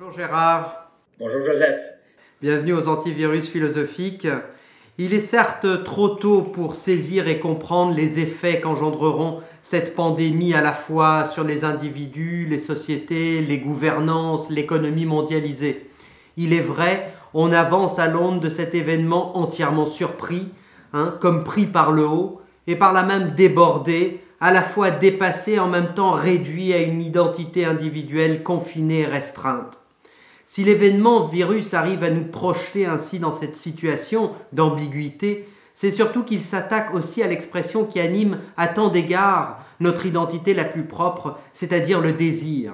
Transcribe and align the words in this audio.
Bonjour 0.00 0.16
Gérard. 0.16 0.92
Bonjour 1.18 1.42
Joseph. 1.44 1.78
Bienvenue 2.40 2.72
aux 2.72 2.88
antivirus 2.88 3.50
philosophiques. 3.50 4.26
Il 4.96 5.12
est 5.12 5.20
certes 5.20 5.84
trop 5.84 6.08
tôt 6.08 6.40
pour 6.40 6.74
saisir 6.74 7.28
et 7.28 7.38
comprendre 7.38 7.94
les 7.94 8.18
effets 8.18 8.62
qu'engendreront 8.62 9.42
cette 9.62 9.94
pandémie 9.94 10.54
à 10.54 10.62
la 10.62 10.72
fois 10.72 11.26
sur 11.34 11.44
les 11.44 11.64
individus, 11.64 12.46
les 12.48 12.60
sociétés, 12.60 13.42
les 13.42 13.58
gouvernances, 13.58 14.48
l'économie 14.48 15.04
mondialisée. 15.04 15.90
Il 16.38 16.54
est 16.54 16.62
vrai, 16.62 17.12
on 17.34 17.52
avance 17.52 17.98
à 17.98 18.06
l'onde 18.06 18.40
de 18.40 18.48
cet 18.48 18.74
événement 18.74 19.36
entièrement 19.36 19.90
surpris, 19.90 20.48
hein, 20.94 21.14
comme 21.20 21.44
pris 21.44 21.66
par 21.66 21.92
le 21.92 22.06
haut, 22.06 22.40
et 22.66 22.76
par 22.76 22.94
là 22.94 23.02
même 23.02 23.34
débordé, 23.34 24.22
à 24.40 24.50
la 24.50 24.62
fois 24.62 24.90
dépassé 24.90 25.58
en 25.58 25.68
même 25.68 25.92
temps 25.92 26.12
réduit 26.12 26.72
à 26.72 26.78
une 26.78 27.02
identité 27.02 27.66
individuelle 27.66 28.42
confinée 28.42 29.00
et 29.00 29.06
restreinte. 29.06 29.79
Si 30.50 30.64
l'événement 30.64 31.26
virus 31.26 31.74
arrive 31.74 32.02
à 32.02 32.10
nous 32.10 32.24
projeter 32.24 32.84
ainsi 32.84 33.20
dans 33.20 33.38
cette 33.38 33.54
situation 33.54 34.32
d'ambiguïté, 34.52 35.46
c'est 35.76 35.92
surtout 35.92 36.24
qu'il 36.24 36.42
s'attaque 36.42 36.92
aussi 36.92 37.22
à 37.22 37.28
l'expression 37.28 37.84
qui 37.84 38.00
anime 38.00 38.38
à 38.56 38.66
tant 38.66 38.88
d'égards 38.88 39.64
notre 39.78 40.06
identité 40.06 40.52
la 40.52 40.64
plus 40.64 40.82
propre, 40.82 41.38
c'est-à-dire 41.54 42.00
le 42.00 42.14
désir. 42.14 42.72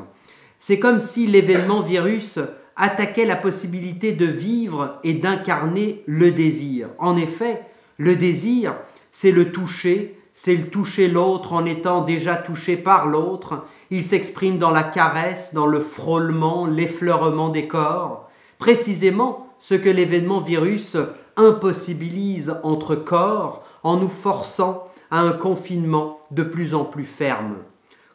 C'est 0.59 0.79
comme 0.79 1.01
si 1.01 1.27
l'événement 1.27 1.83
virus 1.83 2.39
attaquait 2.77 3.27
la 3.27 3.37
possibilité 3.37 4.13
de 4.13 4.25
vivre 4.25 4.99
et 5.05 5.13
d'incarner 5.13 6.03
le 6.07 6.31
désir. 6.31 6.89
En 6.99 7.19
effet, 7.19 7.61
le 7.99 8.17
désir, 8.17 8.75
c'est 9.13 9.33
le 9.33 9.53
toucher, 9.53 10.19
c'est 10.37 10.55
le 10.55 10.69
toucher 10.69 11.09
l'autre 11.09 11.55
en 11.55 11.65
étant 11.65 12.03
déjà 12.03 12.37
touché 12.37 12.77
par 12.77 13.07
l'autre. 13.07 13.65
Il 13.91 14.05
s'exprime 14.05 14.59
dans 14.59 14.71
la 14.71 14.85
caresse, 14.85 15.53
dans 15.55 15.67
le 15.67 15.81
frôlement, 15.81 16.67
l'effleurement 16.67 17.49
des 17.49 17.67
corps. 17.67 18.29
Précisément 18.59 19.49
ce 19.59 19.75
que 19.75 19.89
l'événement 19.89 20.41
virus 20.41 20.97
impossibilise 21.37 22.55
entre 22.63 22.95
corps 22.95 23.65
en 23.83 23.97
nous 23.97 24.09
forçant 24.09 24.87
à 25.11 25.21
un 25.21 25.33
confinement 25.33 26.21
de 26.31 26.43
plus 26.43 26.75
en 26.75 26.85
plus 26.85 27.05
ferme. 27.05 27.57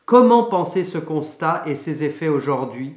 Comment 0.06 0.44
penser 0.44 0.84
ce 0.84 0.98
constat 0.98 1.64
et 1.66 1.76
ses 1.76 2.04
effets 2.04 2.28
aujourd'hui? 2.28 2.94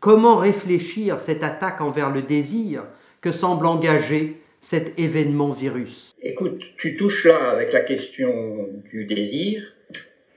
Comment 0.00 0.36
réfléchir 0.36 1.20
cette 1.20 1.42
attaque 1.42 1.80
envers 1.80 2.10
le 2.10 2.22
désir 2.22 2.82
que 3.20 3.32
semble 3.32 3.66
engager 3.66 4.42
cet 4.68 4.98
événement 4.98 5.52
virus 5.52 6.14
Écoute, 6.22 6.60
tu 6.76 6.94
touches 6.94 7.24
là 7.24 7.50
avec 7.50 7.72
la 7.72 7.82
question 7.82 8.68
du 8.90 9.04
désir 9.04 9.62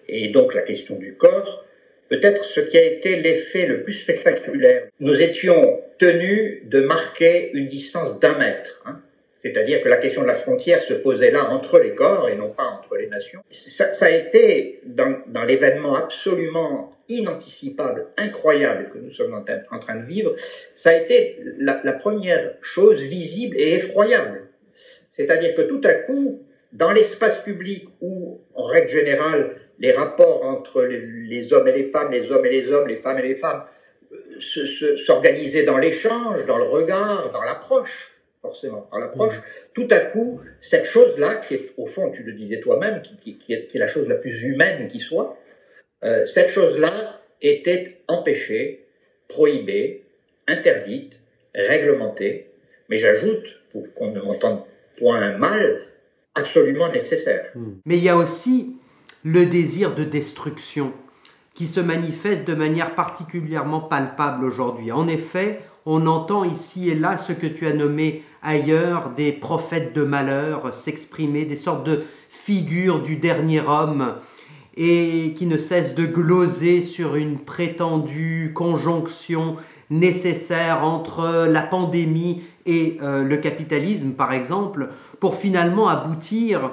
et 0.08 0.30
donc 0.30 0.54
la 0.54 0.62
question 0.62 0.98
du 0.98 1.16
corps, 1.16 1.66
peut-être 2.10 2.46
ce 2.46 2.60
qui 2.60 2.78
a 2.78 2.84
été 2.84 3.16
l'effet 3.16 3.66
le 3.66 3.84
plus 3.84 3.94
spectaculaire. 3.94 4.88
Nous 5.00 5.20
étions 5.22 5.82
tenus 5.98 6.64
de 6.66 6.82
marquer 6.82 7.52
une 7.54 7.68
distance 7.68 8.20
d'un 8.20 8.38
mètre. 8.38 8.82
Hein. 8.86 9.02
C'est-à-dire 9.40 9.82
que 9.82 9.88
la 9.88 9.98
question 9.98 10.22
de 10.22 10.28
la 10.28 10.36
frontière 10.36 10.82
se 10.82 10.94
posait 10.94 11.32
là 11.32 11.50
entre 11.50 11.80
les 11.80 11.96
corps 11.96 12.30
et 12.30 12.36
non 12.36 12.50
pas 12.50 12.66
entre 12.66 12.98
les 12.98 13.08
nations. 13.08 13.42
Ça, 13.50 13.92
ça 13.94 14.08
a 14.08 14.10
été 14.10 14.82
dans, 14.86 15.22
dans 15.28 15.44
l'événement 15.44 15.96
absolument 15.96 16.94
inanticipable, 17.10 18.08
incroyable 18.18 18.92
que 18.94 19.00
nous 19.00 19.12
sommes 19.12 19.34
en, 19.34 19.80
train 19.80 19.96
de 19.96 20.06
vivre, 20.06 20.34
ça 20.76 20.92
a 20.92 20.94
été 20.94 21.40
la, 21.58 21.82
la 21.84 21.94
première 21.94 22.54
chose 22.62 23.02
visible 23.02 23.58
et 23.58 23.74
effroyable. 23.74 24.48
C'est-à-dire 25.12 25.56
que 25.56 25.64
tout 25.64 25.82
à 25.84 25.94
coup, 25.94 26.44
dans 26.72 26.92
l'espace 26.92 27.40
public 27.40 27.88
où, 28.00 28.42
en 28.54 28.66
règle 28.66 28.90
générale, 28.90 29.56
les 29.80 29.92
rapports 29.92 30.46
entre 30.46 30.84
les, 30.84 31.00
les, 31.00 31.52
hommes 31.52 31.68
et 31.68 31.72
les 31.72 31.84
femmes, 31.84 32.12
les 32.12 32.30
hommes 32.32 32.46
et 32.46 32.50
les 32.50 32.72
hommes, 32.72 32.88
les 32.88 32.98
femmes 32.98 33.18
et 33.18 33.24
les 33.24 33.36
femmes, 33.36 33.64
euh, 34.12 34.98
s'organisaient 34.98 35.64
dans 35.64 35.78
l'échange, 35.78 36.46
dans 36.46 36.58
le 36.58 36.66
regard, 36.66 37.32
dans 37.32 37.42
l'approche, 37.42 38.19
forcément 38.42 38.82
par 38.82 39.00
l'approche, 39.00 39.38
mmh. 39.38 39.44
tout 39.74 39.88
à 39.92 40.00
coup, 40.00 40.40
cette 40.60 40.86
chose-là, 40.86 41.36
qui 41.36 41.56
est 41.56 41.74
au 41.78 41.86
fond, 41.86 42.12
tu 42.12 42.24
le 42.24 42.34
disais 42.34 42.60
toi-même, 42.60 43.02
qui, 43.02 43.18
qui, 43.18 43.38
qui, 43.38 43.54
est, 43.54 43.68
qui, 43.68 43.78
est, 43.78 43.80
la 43.80 43.88
chose 43.88 44.08
la 44.08 44.16
plus 44.16 44.44
humaine 44.44 44.88
qui 44.88 45.00
soit, 45.00 45.38
euh, 46.04 46.26
cette 46.26 46.50
chose-là 46.50 47.22
était 47.42 48.02
empêchée, 48.08 48.88
prohibée, 49.28 50.06
interdite, 50.48 51.14
réglementée, 51.54 52.48
mais 52.90 52.98
j'ajoute, 52.98 53.62
pour 53.72 53.94
qu'on 53.94 54.12
ne 54.12 54.22
m'entende 54.22 54.62
point 54.98 55.38
mal, 55.38 55.82
absolument 56.36 56.92
nécessaire. 56.92 57.52
Mmh. 57.56 57.72
Mais 57.86 57.98
il 57.98 58.04
y 58.04 58.10
a 58.10 58.16
aussi 58.16 58.76
le 59.24 59.46
désir 59.46 59.96
de 59.96 60.04
destruction 60.04 60.94
qui 61.56 61.68
se 61.68 61.82
manifeste 61.82 62.46
de 62.46 62.56
manière 62.56 62.96
particulièrement 62.96 63.82
palpable 63.82 64.46
aujourd'hui. 64.46 64.94
En 64.94 65.10
effet, 65.10 65.60
on 65.86 66.08
entend 66.08 66.44
ici 66.44 66.90
et 66.90 66.96
là 66.96 67.18
ce 67.18 67.34
que 67.34 67.48
tu 67.48 67.68
as 67.68 67.74
nommé 67.74 68.24
ailleurs 68.42 69.12
des 69.12 69.32
prophètes 69.32 69.94
de 69.94 70.04
malheur 70.04 70.74
s'exprimer, 70.76 71.46
des 71.46 71.56
sortes 71.56 71.84
de 71.86 72.04
figures 72.30 73.02
du 73.02 73.16
dernier 73.16 73.62
homme, 73.62 74.16
et 74.78 75.36
qui 75.38 75.46
ne 75.46 75.58
cessent 75.58 75.96
de 75.96 76.06
gloser 76.06 76.84
sur 76.84 77.16
une 77.16 77.40
prétendue 77.40 78.54
conjonction 78.56 79.58
nécessaire 79.90 80.84
entre 80.84 81.48
la 81.50 81.62
pandémie 81.62 82.44
et 82.66 82.98
euh, 83.02 83.24
le 83.24 83.38
capitalisme, 83.38 84.12
par 84.12 84.32
exemple, 84.32 84.90
pour 85.20 85.36
finalement 85.36 85.90
aboutir 85.90 86.72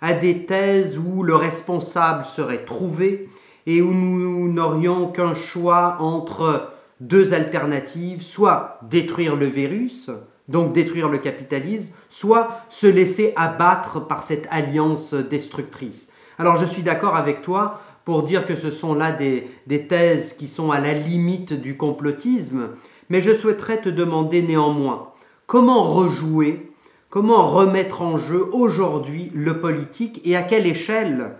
à 0.00 0.12
des 0.12 0.44
thèses 0.44 0.98
où 0.98 1.22
le 1.22 1.34
responsable 1.34 2.26
serait 2.26 2.64
trouvé 2.64 3.28
et 3.66 3.82
où 3.82 3.92
nous 3.92 4.52
n'aurions 4.52 5.08
qu'un 5.08 5.34
choix 5.34 5.96
entre 6.00 6.72
deux 7.00 7.32
alternatives, 7.34 8.22
soit 8.22 8.80
détruire 8.82 9.36
le 9.36 9.46
virus, 9.46 10.10
donc 10.48 10.72
détruire 10.72 11.08
le 11.08 11.18
capitalisme, 11.18 11.92
soit 12.08 12.62
se 12.70 12.86
laisser 12.86 13.32
abattre 13.36 14.06
par 14.06 14.22
cette 14.24 14.46
alliance 14.50 15.14
destructrice. 15.14 16.08
Alors 16.38 16.56
je 16.56 16.66
suis 16.66 16.82
d'accord 16.82 17.16
avec 17.16 17.42
toi 17.42 17.80
pour 18.04 18.22
dire 18.22 18.46
que 18.46 18.56
ce 18.56 18.70
sont 18.70 18.94
là 18.94 19.12
des, 19.12 19.50
des, 19.66 19.86
thèses 19.86 20.32
qui 20.32 20.48
sont 20.48 20.70
à 20.70 20.80
la 20.80 20.94
limite 20.94 21.52
du 21.52 21.76
complotisme, 21.76 22.70
mais 23.10 23.20
je 23.20 23.34
souhaiterais 23.34 23.80
te 23.80 23.88
demander 23.88 24.42
néanmoins 24.42 25.10
comment 25.46 25.84
rejouer, 25.84 26.70
comment 27.10 27.50
remettre 27.50 28.02
en 28.02 28.18
jeu 28.18 28.48
aujourd'hui 28.52 29.30
le 29.34 29.60
politique 29.60 30.20
et 30.24 30.36
à 30.36 30.42
quelle 30.42 30.66
échelle 30.66 31.32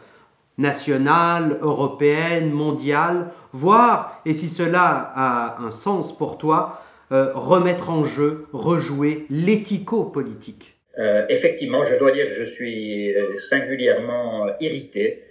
nationale, 0.59 1.57
européenne, 1.63 2.51
mondiale, 2.51 3.31
voire, 3.53 4.21
et 4.27 4.35
si 4.35 4.49
cela 4.49 5.13
a 5.15 5.57
un 5.63 5.71
sens 5.71 6.17
pour 6.17 6.37
toi, 6.37 6.83
euh, 7.11 7.33
remettre 7.33 7.89
en 7.89 8.05
jeu, 8.05 8.45
rejouer 8.53 9.25
l'éthico-politique 9.31 10.77
euh, 10.99 11.25
Effectivement, 11.31 11.83
je 11.85 11.95
dois 11.97 12.13
dire 12.13 12.27
que 12.29 12.35
je 12.35 12.45
suis 12.45 13.15
euh, 13.15 13.39
singulièrement 13.49 14.49
irrité 14.61 15.23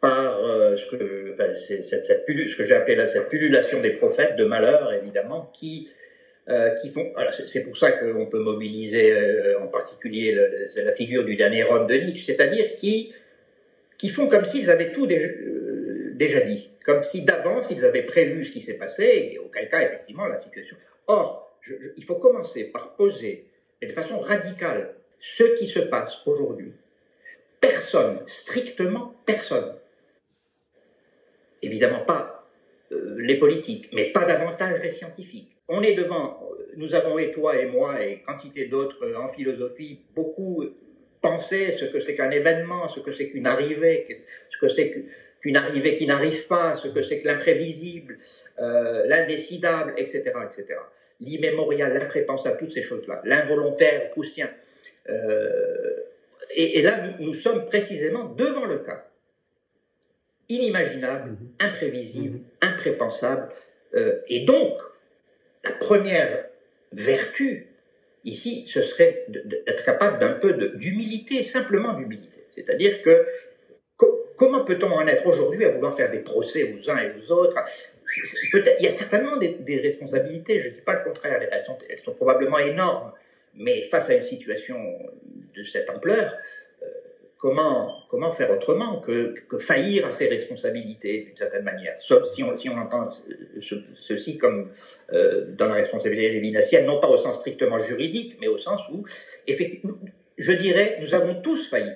par 0.00 0.38
ce 0.78 0.96
que, 0.96 1.34
j'ai 2.64 2.74
appelé 2.74 2.94
la, 2.94 3.06
cette 3.06 3.28
pullulation 3.28 3.80
des 3.80 3.90
prophètes 3.90 4.36
de 4.36 4.44
malheur, 4.46 4.92
évidemment, 4.94 5.50
qui 5.52 5.88
qui 6.80 6.88
font. 6.88 7.06
C'est 7.46 7.62
pour 7.62 7.76
ça 7.76 7.92
qu'on 7.92 8.26
peut 8.26 8.40
mobiliser 8.40 9.14
en 9.62 9.66
particulier 9.66 10.32
le, 10.32 10.50
la 10.82 10.92
figure 10.92 11.24
du 11.24 11.36
dernier 11.36 11.64
homme 11.64 11.86
de 11.86 11.94
Nietzsche, 11.94 12.24
c'est-à-dire 12.24 12.76
qui 12.76 13.12
qui 14.00 14.08
font 14.08 14.28
comme 14.28 14.46
s'ils 14.46 14.70
avaient 14.70 14.92
tout 14.92 15.06
déjà, 15.06 15.28
euh, 15.28 16.12
déjà 16.14 16.40
dit, 16.40 16.70
comme 16.86 17.02
si 17.02 17.20
d'avance 17.22 17.70
ils 17.70 17.84
avaient 17.84 18.06
prévu 18.06 18.46
ce 18.46 18.50
qui 18.50 18.62
s'est 18.62 18.78
passé, 18.78 19.32
et 19.32 19.38
auquel 19.38 19.68
cas, 19.68 19.82
effectivement, 19.82 20.26
la 20.26 20.38
situation. 20.38 20.74
Or, 21.06 21.54
il 21.98 22.04
faut 22.04 22.14
commencer 22.14 22.64
par 22.64 22.96
poser, 22.96 23.50
et 23.82 23.86
de 23.86 23.92
façon 23.92 24.18
radicale, 24.18 24.94
ce 25.18 25.44
qui 25.58 25.66
se 25.66 25.80
passe 25.80 26.16
aujourd'hui. 26.24 26.72
Personne, 27.60 28.20
strictement 28.24 29.14
personne, 29.26 29.74
évidemment 31.60 32.06
pas 32.06 32.48
euh, 32.92 33.16
les 33.18 33.38
politiques, 33.38 33.90
mais 33.92 34.12
pas 34.12 34.24
davantage 34.24 34.80
les 34.82 34.92
scientifiques. 34.92 35.54
On 35.68 35.82
est 35.82 35.94
devant, 35.94 36.48
nous 36.78 36.94
avons, 36.94 37.18
et 37.18 37.32
toi 37.32 37.58
et 37.60 37.66
moi, 37.66 38.02
et 38.02 38.22
quantité 38.22 38.64
d'autres 38.64 39.14
en 39.14 39.28
philosophie, 39.28 40.00
beaucoup 40.14 40.64
penser 41.20 41.76
ce 41.78 41.84
que 41.84 42.00
c'est 42.00 42.14
qu'un 42.14 42.30
événement, 42.30 42.88
ce 42.88 43.00
que 43.00 43.12
c'est 43.12 43.28
qu'une 43.28 43.46
arrivée, 43.46 44.24
ce 44.50 44.58
que 44.58 44.68
c'est 44.68 45.04
qu'une 45.40 45.56
arrivée 45.56 45.96
qui 45.96 46.06
n'arrive 46.06 46.46
pas, 46.46 46.76
ce 46.76 46.88
que 46.88 47.02
c'est 47.02 47.20
que 47.20 47.26
l'imprévisible, 47.26 48.18
euh, 48.58 49.06
l'indécidable, 49.06 49.94
etc., 49.96 50.22
etc. 50.44 50.78
L'immémorial, 51.20 51.92
l'imprépensable, 51.92 52.58
toutes 52.58 52.72
ces 52.72 52.82
choses-là, 52.82 53.20
l'involontaire 53.24 54.10
poussien. 54.10 54.50
Euh, 55.08 56.04
et, 56.54 56.78
et, 56.78 56.82
là, 56.82 57.06
nous, 57.06 57.26
nous, 57.26 57.34
sommes 57.34 57.66
précisément 57.66 58.24
devant 58.24 58.66
le 58.66 58.78
cas 58.78 59.06
inimaginable, 60.48 61.30
mm-hmm. 61.30 61.66
imprévisible, 61.66 62.38
mm-hmm. 62.38 62.68
imprépensable. 62.68 63.48
Euh, 63.94 64.20
et 64.28 64.40
donc, 64.40 64.78
la 65.64 65.72
première 65.72 66.46
vertu 66.92 67.69
Ici, 68.24 68.64
ce 68.66 68.82
serait 68.82 69.24
d'être 69.28 69.84
capable 69.84 70.18
d'un 70.18 70.32
peu 70.32 70.52
d'humilité, 70.74 71.42
simplement 71.42 71.94
d'humilité. 71.94 72.44
C'est-à-dire 72.54 73.02
que 73.02 73.26
comment 74.36 74.64
peut-on 74.64 74.90
en 74.90 75.06
être 75.06 75.26
aujourd'hui 75.26 75.64
à 75.64 75.70
vouloir 75.70 75.96
faire 75.96 76.10
des 76.10 76.20
procès 76.20 76.64
aux 76.64 76.90
uns 76.90 76.98
et 76.98 77.12
aux 77.18 77.32
autres? 77.32 77.56
Il 78.78 78.84
y 78.84 78.86
a 78.86 78.90
certainement 78.90 79.36
des, 79.36 79.80
responsabilités, 79.82 80.58
je 80.58 80.68
ne 80.68 80.74
dis 80.74 80.80
pas 80.80 80.94
le 80.94 81.04
contraire, 81.04 81.40
elles 81.50 81.64
sont, 81.64 81.78
elles 81.88 82.00
sont, 82.00 82.14
probablement 82.14 82.58
énormes, 82.58 83.12
mais 83.54 83.82
face 83.82 84.10
à 84.10 84.14
une 84.14 84.22
situation 84.22 84.76
de 85.54 85.64
cette 85.64 85.88
ampleur, 85.90 86.34
comment, 87.40 88.04
comment 88.10 88.30
faire 88.32 88.50
autrement 88.50 89.00
que, 89.00 89.34
que, 89.48 89.58
faillir 89.58 90.06
à 90.06 90.12
ses 90.12 90.28
responsabilités 90.28 91.22
d'une 91.22 91.36
certaine 91.36 91.64
manière 91.64 91.96
Sauf 92.00 92.26
si 92.26 92.44
on, 92.44 92.56
si 92.56 92.68
on 92.68 92.76
entend 92.76 93.08
ceci 93.98 94.38
comme 94.38 94.70
euh, 95.12 95.46
dans 95.56 95.66
la 95.66 95.74
responsabilité 95.74 96.30
lévinassienne, 96.30 96.86
non 96.86 97.00
pas 97.00 97.08
au 97.08 97.18
sens 97.18 97.38
strictement 97.38 97.78
juridique, 97.78 98.36
mais 98.40 98.46
au 98.48 98.58
sens 98.58 98.80
où, 98.92 99.04
effectivement, 99.46 99.96
je 100.36 100.52
dirais, 100.52 100.98
nous 101.00 101.14
avons 101.14 101.40
tous 101.40 101.68
failli. 101.68 101.92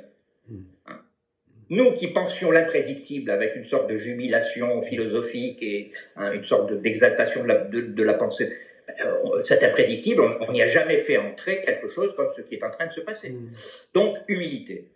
Hein. 0.87 1.01
nous 1.71 1.93
qui 1.93 2.09
pensions 2.09 2.51
l'imprédictible 2.51 3.31
avec 3.31 3.57
une 3.57 3.65
sorte 3.65 3.89
de 3.89 3.97
jubilation 3.97 4.83
philosophique 4.83 5.63
et 5.63 5.91
hein, 6.17 6.33
une 6.33 6.45
sorte 6.45 6.73
d'exaltation 6.81 7.43
de, 7.43 7.49
la, 7.49 7.55
de, 7.65 8.03
la 8.03 8.15
pensée, 8.15 8.51
euh, 9.05 9.43
cet 9.43 9.63
imprédictible, 9.63 10.23
on 10.23 10.53
n'y 10.53 10.63
a 10.63 10.67
jamais 10.67 10.99
fait 10.99 11.19
entrer 11.19 11.63
quelque 11.63 11.89
chose 11.89 12.15
comme 12.17 12.31
ce 12.35 12.43
qui 12.43 12.55
est 12.55 12.65
en 12.65 12.71
train 12.71 12.87
de 12.87 12.93
se 12.93 13.01
passer. 13.01 13.31
Mmh. 13.31 13.53
Donc, 13.95 14.19
humilité 14.29 14.89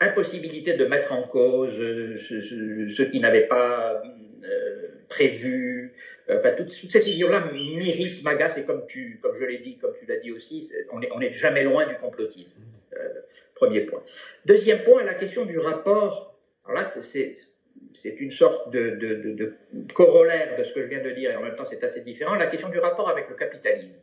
impossibilité 0.00 0.74
de 0.74 0.84
mettre 0.86 1.12
en 1.12 1.22
cause 1.22 1.74
euh, 1.78 2.18
ce, 2.18 3.02
qui 3.02 3.20
n'avait 3.20 3.46
pas 3.46 4.02
euh, 4.44 4.88
prévu. 5.08 5.94
Enfin, 6.28 6.52
toute, 6.52 6.70
cette 6.70 7.04
vision-là 7.04 7.50
m'irrite, 7.52 8.22
m'agace, 8.24 8.58
et 8.58 8.64
comme, 8.64 8.86
tu, 8.86 9.20
comme 9.22 9.34
je 9.38 9.44
l'ai 9.44 9.58
dit, 9.58 9.78
comme 9.78 9.94
tu 9.98 10.06
l'as 10.06 10.16
dit 10.16 10.32
aussi, 10.32 10.72
on 10.92 10.98
n'est 10.98 11.10
on 11.12 11.20
est 11.20 11.32
jamais 11.32 11.62
loin 11.62 11.86
du 11.86 11.94
complotisme. 11.96 12.50
Euh, 12.94 13.20
premier 13.54 13.82
point. 13.82 14.02
Deuxième 14.44 14.82
point, 14.82 15.02
la 15.04 15.14
question 15.14 15.44
du 15.44 15.58
rapport. 15.58 16.38
Alors 16.64 16.82
là, 16.82 16.84
c'est 16.84 18.20
une 18.20 18.32
sorte 18.32 18.70
de, 18.70 18.90
de, 18.90 19.14
de, 19.32 19.54
corollaire 19.94 20.58
de 20.58 20.64
ce 20.64 20.74
que 20.74 20.82
je 20.82 20.88
viens 20.88 21.02
de 21.02 21.10
dire, 21.10 21.30
et 21.30 21.36
en 21.36 21.42
même 21.42 21.56
temps 21.56 21.64
c'est 21.64 21.82
assez 21.84 22.00
différent. 22.00 22.34
La 22.34 22.46
question 22.46 22.68
du 22.68 22.78
rapport 22.78 23.08
avec 23.08 23.28
le 23.28 23.36
capitalisme. 23.36 23.94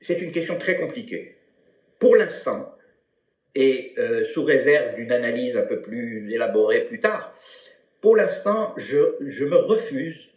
C'est 0.00 0.20
une 0.20 0.32
question 0.32 0.58
très 0.58 0.76
compliquée. 0.76 1.36
Pour 1.98 2.16
l'instant, 2.16 2.74
et 3.54 3.94
euh, 3.98 4.24
sous 4.26 4.44
réserve 4.44 4.94
d'une 4.96 5.12
analyse 5.12 5.56
un 5.56 5.62
peu 5.62 5.80
plus 5.80 6.32
élaborée 6.32 6.84
plus 6.84 7.00
tard. 7.00 7.34
Pour 8.00 8.16
l'instant, 8.16 8.74
je, 8.76 9.16
je, 9.26 9.44
me 9.44 9.56
refuse 9.56 10.28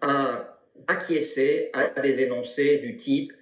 à 0.00 0.58
acquiescer 0.86 1.70
à 1.72 2.00
des 2.00 2.20
énoncés 2.22 2.78
du 2.78 2.96
type 2.96 3.32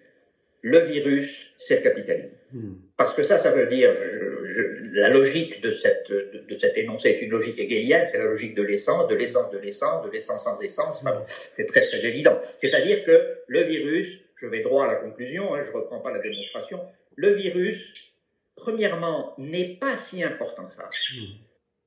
le 0.63 0.79
virus, 0.79 1.53
c'est 1.59 1.77
le 1.77 1.83
capitalisme. 1.83 2.31
Hmm. 2.53 2.75
Parce 2.97 3.15
que 3.15 3.25
ça, 3.25 3.37
ça 3.39 3.51
veut 3.51 3.67
dire, 3.67 3.93
je, 3.93 4.63
la 4.93 5.09
logique 5.09 5.61
de, 5.61 5.73
cette, 5.73 6.09
de, 6.09 6.45
de, 6.49 6.59
cet 6.59 6.77
énoncé 6.77 7.09
est 7.09 7.21
une 7.21 7.31
logique 7.31 7.59
hegelienne, 7.59 8.07
c'est 8.11 8.19
la 8.19 8.25
logique 8.25 8.55
de 8.55 8.63
l'essence, 8.63 9.09
de 9.09 9.17
l'essence 9.17 9.51
de 9.51 9.59
l'essence, 9.59 10.07
de 10.07 10.11
l'essence 10.11 10.45
sans 10.45 10.61
essence, 10.63 11.03
c'est 11.57 11.67
très 11.67 11.81
très 11.81 12.05
évident. 12.05 12.41
C'est-à-dire 12.59 13.05
que 13.05 13.39
le 13.49 13.63
virus, 13.63 14.21
je 14.41 14.47
vais 14.47 14.61
droit 14.61 14.85
à 14.85 14.89
la 14.89 14.97
conclusion, 14.97 15.55
hein, 15.55 15.65
je 15.67 15.73
reprends 15.73 15.99
pas 15.99 16.13
la 16.13 16.21
démonstration, 16.21 16.81
le 17.17 17.33
virus 17.33 18.12
premièrement, 18.63 19.35
n'est 19.39 19.77
pas 19.81 19.97
si 19.97 20.23
important 20.23 20.67
que 20.67 20.73
ça, 20.73 20.89
hmm. 21.15 21.25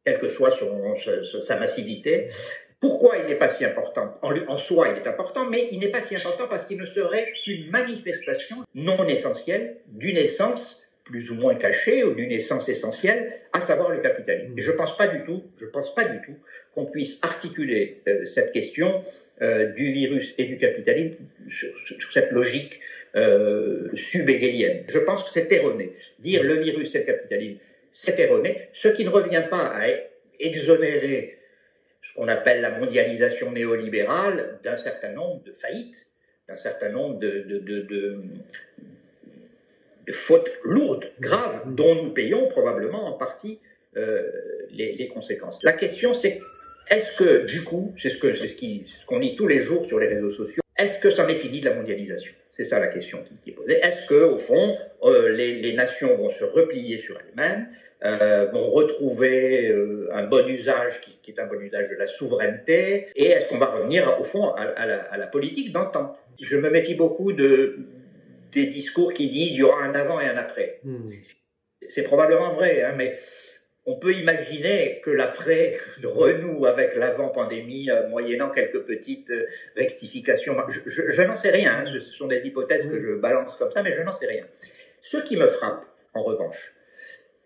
quelle 0.06 0.20
que 0.20 0.28
soit 0.28 0.52
son, 0.52 0.96
sa 1.42 1.58
massivité. 1.58 2.30
Pourquoi 2.80 3.18
il 3.18 3.26
n'est 3.26 3.36
pas 3.36 3.50
si 3.50 3.66
important? 3.66 4.18
En, 4.22 4.36
en, 4.48 4.58
soi, 4.58 4.90
il 4.90 4.98
est 4.98 5.08
important, 5.08 5.46
mais 5.50 5.70
il 5.72 5.80
n'est 5.80 5.90
pas 5.90 6.02
si 6.02 6.16
important 6.16 6.48
parce 6.48 6.66
qu'il 6.66 6.78
ne 6.78 6.86
serait 6.86 7.32
qu'une 7.44 7.70
manifestation 7.72 8.58
non 8.76 9.08
essentielle 9.08 9.78
d'une 9.88 10.18
essence 10.18 10.84
plus 11.06 11.30
ou 11.32 11.36
moins 11.36 11.56
cachée 11.56 12.04
ou 12.04 12.14
d'une 12.16 12.32
essence 12.32 12.68
essentielle, 12.68 13.42
à 13.54 13.62
savoir 13.62 13.92
le 13.92 14.02
capitalisme. 14.02 14.54
Et 14.58 14.62
je 14.62 14.72
pense 14.72 14.98
pas 14.98 15.08
du 15.08 15.24
tout, 15.24 15.44
je 15.60 15.66
pense 15.68 15.94
pas 15.94 16.04
du 16.06 16.20
tout 16.26 16.36
qu'on 16.74 16.88
puisse 16.88 17.20
articuler 17.22 18.02
euh, 18.08 18.26
cette 18.26 18.52
question 18.52 19.06
euh, 19.42 19.68
du 19.68 19.92
virus 19.92 20.34
et 20.38 20.46
du 20.46 20.58
capitalisme 20.58 21.24
sur, 21.50 21.70
sur 22.00 22.12
cette 22.12 22.32
logique 22.32 22.82
euh, 23.16 23.90
Je 23.96 25.00
pense 25.00 25.24
que 25.24 25.30
c'est 25.32 25.52
erroné. 25.52 25.94
Dire 26.20 26.44
le 26.44 26.56
virus 26.56 26.92
c'est 26.92 27.00
le 27.00 27.06
capitalisme, 27.06 27.60
c'est 27.92 28.20
erroné, 28.20 28.68
ce 28.74 28.90
qui 28.90 29.06
ne 29.06 29.10
revient 29.10 29.44
pas 29.50 29.68
à 29.68 29.88
exonérer 30.40 31.38
ce 32.02 32.14
qu'on 32.16 32.28
appelle 32.28 32.62
la 32.62 32.78
mondialisation 32.78 33.52
néolibérale 33.52 34.60
d'un 34.64 34.78
certain 34.78 35.14
nombre 35.14 35.44
de 35.44 35.52
faillites, 35.54 36.06
d'un 36.48 36.58
certain 36.58 36.90
nombre 36.90 37.20
de, 37.20 38.22
fautes 40.12 40.52
lourdes, 40.64 41.10
graves, 41.20 41.74
dont 41.74 41.96
nous 41.96 42.12
payons 42.12 42.48
probablement 42.48 43.06
en 43.08 43.14
partie 43.14 43.60
euh, 43.98 44.30
les, 44.72 45.08
conséquences. 45.08 45.58
La 45.64 45.74
question 45.74 46.14
c'est 46.14 46.42
est-ce 46.90 47.18
que 47.18 47.46
du 47.46 47.64
coup, 47.64 47.96
c'est 47.98 48.10
ce 48.10 48.34
c'est 48.36 48.48
ce 48.48 49.06
qu'on 49.08 49.20
lit 49.20 49.36
tous 49.36 49.48
les 49.48 49.62
jours 49.62 49.86
sur 49.86 50.00
les 50.00 50.08
réseaux 50.08 50.32
sociaux, 50.32 50.62
est-ce 50.78 51.00
que 51.00 51.10
ça 51.10 51.28
est 51.30 51.36
fini 51.36 51.62
de 51.62 51.70
la 51.70 51.76
mondialisation? 51.76 52.34
C'est 52.56 52.64
ça 52.64 52.80
la 52.80 52.88
question 52.88 53.24
qui, 53.24 53.50
est 53.50 53.54
posée. 53.54 53.80
Est-ce 53.82 54.08
que, 54.08 54.24
au 54.24 54.38
fond, 54.38 54.78
euh, 55.04 55.30
les, 55.30 55.56
les, 55.56 55.74
nations 55.74 56.16
vont 56.16 56.30
se 56.30 56.46
replier 56.46 56.98
sur 56.98 57.20
elles-mêmes, 57.20 57.68
euh, 58.04 58.46
vont 58.52 58.70
retrouver 58.72 59.70
euh, 59.70 60.08
un 60.12 60.24
bon 60.24 60.48
usage 60.48 61.02
qui, 61.02 61.18
qui, 61.22 61.32
est 61.32 61.40
un 61.40 61.48
bon 61.48 61.60
usage 61.60 61.90
de 61.90 61.96
la 61.96 62.08
souveraineté, 62.08 63.08
et 63.16 63.26
est-ce 63.26 63.50
qu'on 63.50 63.58
va 63.58 63.68
revenir, 63.68 64.20
au 64.20 64.24
fond, 64.24 64.50
à, 64.54 64.64
à, 64.64 64.86
la, 64.86 65.02
à 65.04 65.18
la, 65.18 65.28
politique 65.28 65.74
d'antan? 65.74 66.16
Je 66.42 66.58
me 66.58 66.70
méfie 66.70 66.96
beaucoup 66.96 67.34
de 67.34 67.78
des 68.52 68.68
discours 68.68 69.14
qui 69.14 69.28
disent 69.28 69.52
il 69.52 69.58
y 69.58 69.64
aura 69.64 69.84
un 69.84 69.94
avant 69.94 70.20
et 70.22 70.28
un 70.28 70.38
après. 70.38 70.80
Hmm. 70.84 71.10
C'est 71.90 72.04
probablement 72.04 72.54
vrai, 72.54 72.84
hein, 72.84 72.94
mais 72.96 73.20
on 73.86 73.98
peut 73.98 74.14
imaginer 74.14 75.00
que 75.04 75.12
l'après 75.12 75.78
renoue 76.04 76.66
avec 76.66 76.96
l'avant-pandémie, 76.96 77.92
euh, 77.92 78.08
moyennant 78.08 78.50
quelques 78.50 78.82
petites 78.82 79.30
euh, 79.30 79.46
rectifications. 79.76 80.56
Je, 80.88 81.22
n'en 81.22 81.36
sais 81.36 81.52
rien, 81.52 81.80
hein. 81.80 81.84
ce 81.86 82.00
sont 82.00 82.28
des 82.28 82.46
hypothèses 82.48 82.88
que 82.88 83.00
je 83.00 83.14
balance 83.14 83.56
comme 83.58 83.72
ça, 83.72 83.84
mais 83.84 83.94
je 83.94 84.02
n'en 84.02 84.14
sais 84.14 84.26
rien. 84.26 84.46
Ce 85.02 85.18
qui 85.18 85.38
me 85.38 85.48
frappe, 85.48 85.86
en 86.14 86.24
revanche, 86.24 86.74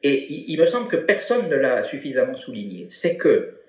et 0.01 0.27
il, 0.31 0.57
me 0.57 0.65
semble 0.65 0.87
que 0.87 0.95
personne 0.95 1.49
ne 1.49 1.57
l'a 1.57 1.83
suffisamment 1.83 2.35
souligné, 2.35 2.87
c'est 2.89 3.17
que, 3.17 3.59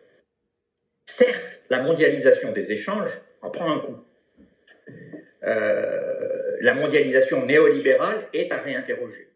certes, 1.04 1.64
la 1.70 1.82
mondialisation 1.82 2.52
des 2.52 2.70
échanges 2.70 3.20
en 3.42 3.50
prend 3.50 3.72
un 3.72 3.80
coup. 3.80 3.96
Euh, 5.42 6.56
la 6.60 6.74
mondialisation 6.74 7.44
néolibérale 7.46 8.28
est 8.32 8.52
à 8.52 8.58
réinterroger 8.58 9.28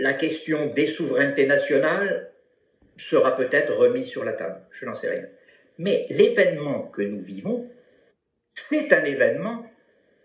la 0.00 0.14
question 0.14 0.66
des 0.66 0.86
souverainetés 0.86 1.46
nationales 1.46 2.30
sera 2.98 3.36
peut-être 3.36 3.74
remise 3.74 4.08
sur 4.08 4.24
la 4.24 4.32
table. 4.32 4.60
Je 4.70 4.86
n'en 4.86 4.94
sais 4.94 5.10
rien. 5.10 5.26
Mais 5.78 6.06
l'événement 6.10 6.82
que 6.88 7.02
nous 7.02 7.22
vivons, 7.22 7.70
c'est 8.52 8.92
un 8.92 9.04
événement 9.04 9.66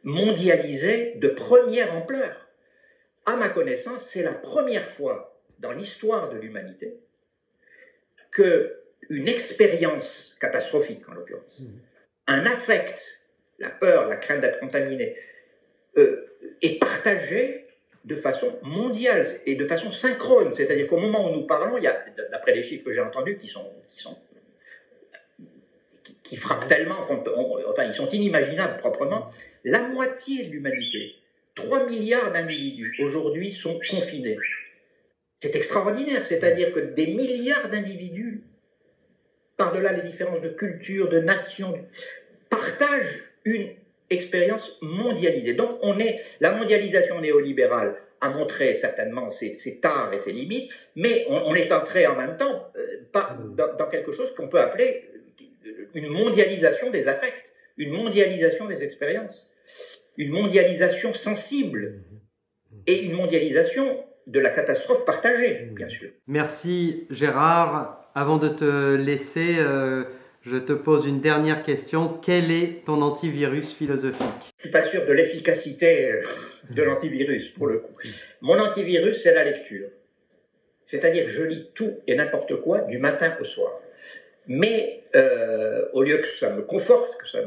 mondialisé 0.03 1.13
de 1.15 1.29
première 1.29 1.93
ampleur. 1.95 2.47
À 3.25 3.35
ma 3.35 3.49
connaissance, 3.49 4.05
c'est 4.05 4.23
la 4.23 4.33
première 4.33 4.89
fois 4.91 5.41
dans 5.59 5.71
l'histoire 5.71 6.29
de 6.29 6.37
l'humanité 6.37 6.99
que 8.31 8.79
une 9.09 9.27
expérience 9.27 10.35
catastrophique, 10.39 11.07
en 11.09 11.13
l'occurrence, 11.13 11.59
mmh. 11.59 11.65
un 12.27 12.45
affect, 12.45 13.01
la 13.59 13.69
peur, 13.69 14.07
la 14.07 14.17
crainte 14.17 14.41
d'être 14.41 14.59
contaminé, 14.59 15.15
euh, 15.97 16.25
est 16.61 16.79
partagé 16.79 17.66
de 18.07 18.15
façon 18.15 18.57
mondiale 18.63 19.27
et 19.45 19.55
de 19.55 19.65
façon 19.67 19.91
synchrone. 19.91 20.53
C'est-à-dire 20.55 20.87
qu'au 20.87 20.97
moment 20.97 21.29
où 21.29 21.35
nous 21.35 21.45
parlons, 21.45 21.77
il 21.77 21.83
y 21.83 21.87
a, 21.87 22.05
d'après 22.31 22.53
les 22.53 22.63
chiffres 22.63 22.85
que 22.85 22.93
j'ai 22.93 23.01
entendus, 23.01 23.37
qui 23.37 23.47
sont, 23.47 23.69
qui 23.87 24.01
sont 24.01 24.17
qui, 26.23 26.37
frappent 26.37 26.67
tellement, 26.67 26.95
enfin, 27.69 27.83
ils 27.85 27.93
sont 27.93 28.09
inimaginables 28.09 28.77
proprement, 28.77 29.29
la 29.63 29.81
moitié 29.87 30.45
de 30.45 30.51
l'humanité, 30.51 31.15
3 31.55 31.85
milliards 31.85 32.31
d'individus, 32.31 32.95
aujourd'hui, 33.01 33.51
sont 33.51 33.79
confinés. 33.89 34.37
C'est 35.41 35.55
extraordinaire, 35.55 36.25
c'est-à-dire 36.25 36.73
que 36.73 36.79
des 36.79 37.07
milliards 37.07 37.69
d'individus, 37.69 38.43
par-delà 39.57 39.91
les 39.93 40.01
différences 40.01 40.41
de 40.41 40.49
culture, 40.49 41.09
de 41.09 41.19
nation, 41.19 41.73
partagent 42.49 43.23
une 43.45 43.69
expérience 44.09 44.77
mondialisée. 44.81 45.53
Donc 45.53 45.79
on 45.81 45.99
est, 45.99 46.21
la 46.39 46.51
mondialisation 46.51 47.19
néolibérale 47.21 47.95
a 48.21 48.29
montré 48.29 48.75
certainement 48.75 49.29
ses, 49.31 49.55
ses 49.55 49.79
tares 49.79 50.13
et 50.13 50.19
ses 50.19 50.31
limites, 50.31 50.71
mais 50.95 51.25
on, 51.29 51.53
est 51.53 51.71
entré 51.71 52.07
en 52.07 52.15
même 52.15 52.37
temps 52.37 52.71
euh, 52.75 53.05
pas, 53.11 53.37
dans, 53.55 53.89
quelque 53.89 54.11
chose 54.11 54.33
qu'on 54.35 54.47
peut 54.47 54.59
appeler 54.59 55.09
une 55.93 56.07
mondialisation 56.07 56.89
des 56.89 57.07
affects, 57.07 57.51
une 57.77 57.91
mondialisation 57.91 58.67
des 58.67 58.83
expériences, 58.83 59.53
une 60.17 60.31
mondialisation 60.31 61.13
sensible 61.13 62.01
et 62.87 63.03
une 63.03 63.13
mondialisation 63.13 64.03
de 64.25 64.39
la 64.39 64.49
catastrophe 64.49 65.05
partagée, 65.05 65.69
bien 65.71 65.89
sûr. 65.89 66.09
Merci 66.27 67.07
Gérard. 67.09 68.11
Avant 68.15 68.37
de 68.37 68.49
te 68.49 68.95
laisser, 68.95 69.57
euh, 69.59 70.05
je 70.49 70.57
te 70.57 70.73
pose 70.73 71.05
une 71.05 71.21
dernière 71.21 71.63
question. 71.63 72.19
Quel 72.23 72.51
est 72.51 72.85
ton 72.85 73.01
antivirus 73.01 73.73
philosophique? 73.73 74.53
Je 74.57 74.63
suis 74.63 74.71
pas 74.71 74.85
sûr 74.85 75.05
de 75.05 75.13
l'efficacité 75.13 76.11
euh, 76.11 76.23
de 76.69 76.83
l'antivirus, 76.83 77.49
pour 77.49 77.67
le 77.67 77.79
coup. 77.79 77.93
Mon 78.41 78.57
antivirus, 78.59 79.21
c'est 79.21 79.33
la 79.33 79.43
lecture. 79.43 79.89
C'est-à-dire, 80.85 81.27
je 81.27 81.43
lis 81.43 81.69
tout 81.73 81.99
et 82.07 82.15
n'importe 82.15 82.61
quoi 82.61 82.81
du 82.81 82.97
matin 82.97 83.35
au 83.41 83.45
soir. 83.45 83.73
Mais 84.47 85.03
euh, 85.15 85.85
au 85.91 86.03
lieu 86.03 86.19
que 86.19 86.27
ça 86.39 86.49
me 86.49 86.61
conforte, 86.61 87.17
que 87.17 87.27
ça 87.27 87.39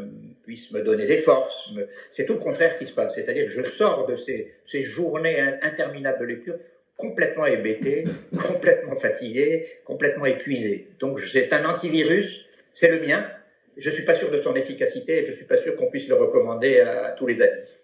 puisse 0.45 0.71
me 0.73 0.83
donner 0.83 1.07
des 1.07 1.19
forces, 1.19 1.71
c'est 2.11 2.27
tout 2.27 2.35
le 2.35 2.41
contraire 2.41 2.79
qui 2.79 2.85
se 2.85 2.93
passe. 2.93 3.15
C'est-à-dire 3.15 3.49
je 3.49 3.63
sors 3.63 4.07
de 4.07 4.17
ces, 4.17 4.53
ces 4.67 4.83
journées 4.83 5.41
interminables 5.63 6.21
de 6.21 6.25
lecture 6.27 6.57
complètement 6.97 7.47
hébété, 7.47 8.05
complètement 8.47 8.97
fatigué, 8.97 9.67
complètement 9.85 10.27
épuisé. 10.27 10.89
Donc 11.01 11.21
c'est 11.21 11.51
un 11.55 11.65
antivirus, 11.65 12.45
c'est 12.75 12.89
le 12.89 13.07
mien. 13.07 13.27
Je 13.77 13.91
suis 13.91 14.05
pas 14.05 14.15
sûr 14.15 14.31
de 14.31 14.41
son 14.43 14.55
efficacité 14.57 15.19
et 15.19 15.25
je 15.25 15.33
suis 15.33 15.47
pas 15.47 15.57
sûr 15.57 15.77
qu'on 15.77 15.91
puisse 15.91 16.09
le 16.09 16.15
recommander 16.15 16.81
à 16.81 17.13
tous 17.13 17.27
les 17.27 17.41
amis. 17.41 17.80